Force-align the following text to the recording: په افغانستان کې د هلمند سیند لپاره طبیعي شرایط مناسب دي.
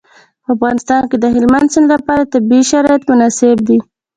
په 0.43 0.49
افغانستان 0.55 1.01
کې 1.09 1.17
د 1.19 1.25
هلمند 1.35 1.67
سیند 1.73 1.87
لپاره 1.95 2.29
طبیعي 2.33 2.63
شرایط 2.71 3.03
مناسب 3.11 3.57
دي. 3.67 3.77